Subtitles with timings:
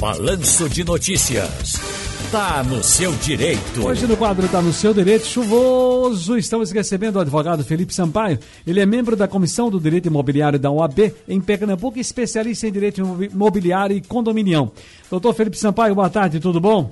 [0.00, 1.74] Balanço de Notícias.
[2.30, 3.84] Tá no seu direito.
[3.84, 8.38] Hoje no quadro Tá no seu direito, chuvoso, estamos recebendo o advogado Felipe Sampaio.
[8.64, 13.00] Ele é membro da Comissão do Direito Imobiliário da UAB em Pernambuco, especialista em direito
[13.00, 14.70] imobiliário e condominião.
[15.10, 16.88] Doutor Felipe Sampaio, boa tarde, tudo bom?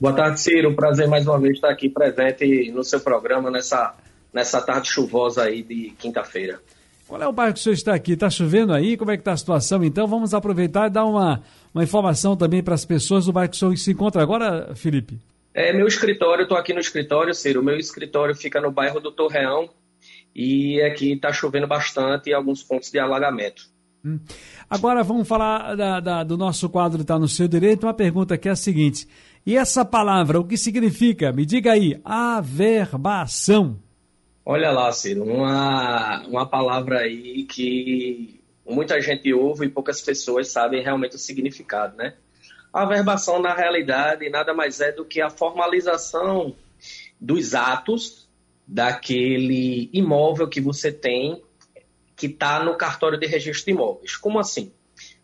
[0.00, 0.70] Boa tarde, Ciro.
[0.70, 3.94] Um prazer mais uma vez estar aqui presente no seu programa nessa,
[4.32, 6.58] nessa tarde chuvosa aí de quinta-feira.
[7.08, 8.12] Qual é o bairro que o senhor está aqui?
[8.12, 8.94] Está chovendo aí?
[8.94, 9.82] Como é que está a situação?
[9.82, 11.42] Então vamos aproveitar e dar uma,
[11.74, 15.18] uma informação também para as pessoas do bairro que o senhor se encontra agora, Felipe.
[15.54, 17.62] É, meu escritório, estou aqui no escritório, Ciro.
[17.62, 19.70] Meu escritório fica no bairro do Torreão
[20.36, 23.62] e aqui está chovendo bastante e alguns pontos de alagamento.
[24.04, 24.20] Hum.
[24.68, 27.84] Agora vamos falar da, da, do nosso quadro Está no Seu Direito.
[27.86, 29.08] Uma pergunta que é a seguinte:
[29.46, 31.32] e essa palavra, o que significa?
[31.32, 33.78] Me diga aí, averbação.
[34.50, 40.82] Olha lá, Ciro, uma, uma palavra aí que muita gente ouve e poucas pessoas sabem
[40.82, 42.14] realmente o significado, né?
[42.72, 46.56] A averbação, na realidade, nada mais é do que a formalização
[47.20, 48.26] dos atos
[48.66, 51.42] daquele imóvel que você tem
[52.16, 54.16] que está no cartório de registro de imóveis.
[54.16, 54.72] Como assim?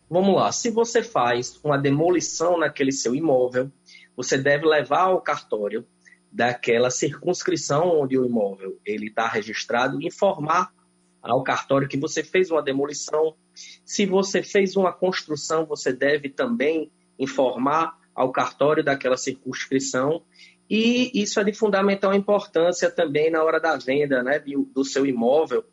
[0.07, 3.71] Vamos lá, se você faz uma demolição naquele seu imóvel,
[4.15, 5.83] você deve levar ao cartório
[6.35, 10.69] daquela circunscrição onde o imóvel ele está registrado, informar
[11.21, 13.33] ao cartório que você fez uma demolição.
[13.85, 20.23] Se você fez uma construção, você deve também informar ao cartório daquela circunscrição.
[20.69, 24.37] E isso é de fundamental importância também na hora da venda né,
[24.73, 25.63] do seu imóvel,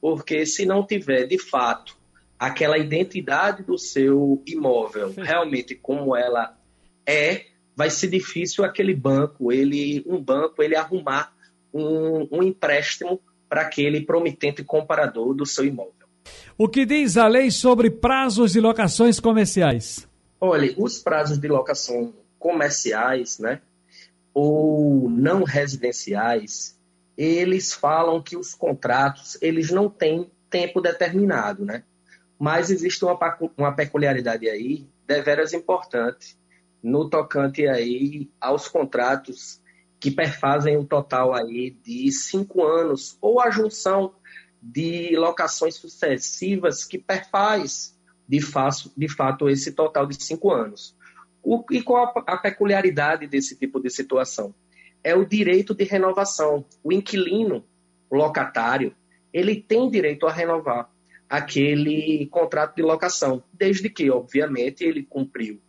[0.00, 1.98] porque se não tiver, de fato,
[2.38, 6.56] aquela identidade do seu imóvel realmente como ela
[7.04, 11.32] é, vai ser difícil aquele banco, ele, um banco, ele arrumar
[11.72, 15.92] um, um empréstimo para aquele promitente comparador do seu imóvel.
[16.56, 20.08] O que diz a lei sobre prazos de locações comerciais?
[20.40, 23.60] Olha, os prazos de locação comerciais, né,
[24.34, 26.78] ou não residenciais,
[27.16, 31.84] eles falam que os contratos, eles não têm tempo determinado, né?
[32.38, 33.18] Mas existe uma,
[33.56, 36.36] uma peculiaridade aí, deveras importante,
[36.82, 39.60] no tocante aí aos contratos
[40.00, 44.14] que perfazem um total aí de cinco anos, ou a junção
[44.60, 50.96] de locações sucessivas que perfaz de, fato, de fato esse total de cinco anos.
[51.42, 54.54] O, e qual a, a peculiaridade desse tipo de situação?
[55.04, 56.64] É o direito de renovação.
[56.82, 57.64] O inquilino,
[58.10, 58.94] o locatário,
[59.32, 60.90] ele tem direito a renovar
[61.28, 65.60] aquele contrato de locação, desde que, obviamente, ele cumpriu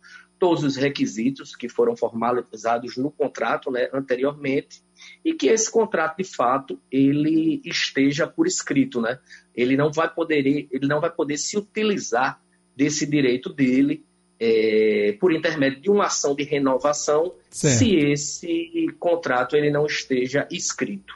[0.44, 4.82] todos os requisitos que foram formalizados no contrato né, anteriormente
[5.24, 9.18] e que esse contrato de fato ele esteja por escrito, né?
[9.56, 12.38] Ele não vai poder ele não vai poder se utilizar
[12.76, 14.04] desse direito dele
[14.38, 17.78] é, por intermédio de uma ação de renovação certo.
[17.78, 21.14] se esse contrato ele não esteja escrito.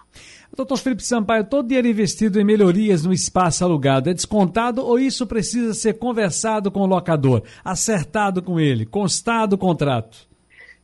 [0.59, 5.25] Doutor Felipe Sampaio, todo dinheiro investido em melhorias no espaço alugado é descontado ou isso
[5.25, 10.27] precisa ser conversado com o locador, acertado com ele, constado o contrato?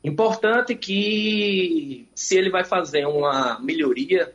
[0.05, 4.33] Importante que, se ele vai fazer uma melhoria,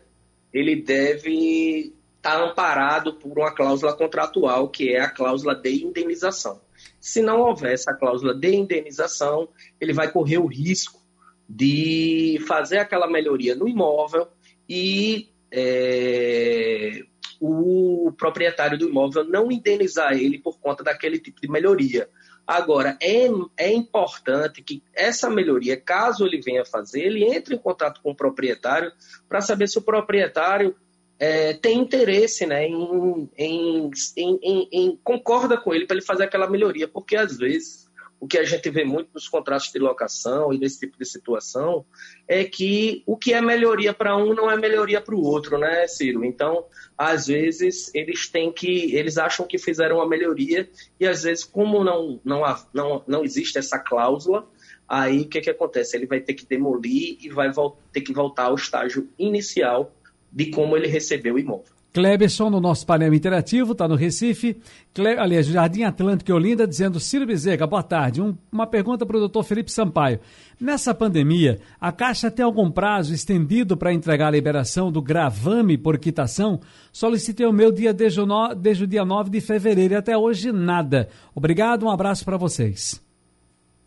[0.51, 6.59] ele deve estar tá amparado por uma cláusula contratual, que é a cláusula de indenização.
[6.99, 9.47] Se não houver essa cláusula de indenização,
[9.79, 10.99] ele vai correr o risco
[11.47, 14.27] de fazer aquela melhoria no imóvel
[14.69, 17.01] e é,
[17.41, 22.07] o proprietário do imóvel não indenizar ele por conta daquele tipo de melhoria.
[22.45, 28.01] Agora, é, é importante que essa melhoria, caso ele venha fazer, ele entre em contato
[28.01, 28.91] com o proprietário
[29.27, 30.75] para saber se o proprietário
[31.19, 36.49] é, tem interesse né, em, em, em, em concorda com ele para ele fazer aquela
[36.49, 37.88] melhoria, porque às vezes
[38.19, 41.85] o que a gente vê muito nos contratos de locação e nesse tipo de situação
[42.27, 45.87] é que o que é melhoria para um não é melhoria para o outro, né,
[45.87, 46.25] Ciro?
[46.25, 46.65] Então,
[46.97, 50.69] às vezes eles têm que, eles acham que fizeram uma melhoria
[50.99, 52.41] e às vezes como não não
[52.73, 54.47] não, não existe essa cláusula,
[54.87, 55.95] aí o que que acontece?
[55.95, 57.49] Ele vai ter que demolir e vai
[57.93, 59.95] ter que voltar ao estágio inicial
[60.31, 61.78] de como ele recebeu o imóvel.
[61.91, 64.61] Kleberson no nosso painel interativo, está no Recife.
[64.93, 65.17] Cle...
[65.17, 68.21] Aliás, Jardim Atlântico e Olinda, dizendo: Ciro Bezerra, boa tarde.
[68.21, 70.19] Um, uma pergunta para o doutor Felipe Sampaio.
[70.59, 75.97] Nessa pandemia, a Caixa tem algum prazo estendido para entregar a liberação do gravame por
[75.97, 76.59] quitação?
[76.91, 78.53] Solicitei o meu dia desde o, no...
[78.53, 81.09] desde o dia 9 de fevereiro e até hoje nada.
[81.33, 83.08] Obrigado, um abraço para vocês.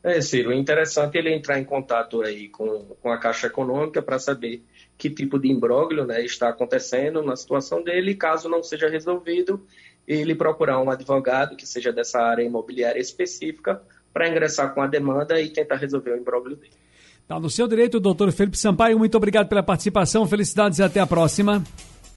[0.04, 4.18] É, Ciro, é interessante ele entrar em contato aí com, com a Caixa Econômica para
[4.18, 4.64] saber
[4.98, 9.64] que tipo de imbróglio né, está acontecendo na situação dele caso não seja resolvido,
[10.06, 13.80] ele procurar um advogado que seja dessa área imobiliária específica
[14.12, 16.72] para ingressar com a demanda e tentar resolver o imbróglio dele.
[17.28, 18.98] Tá no seu direito, doutor Felipe Sampaio.
[18.98, 20.26] Muito obrigado pela participação.
[20.26, 21.62] Felicidades e até a próxima.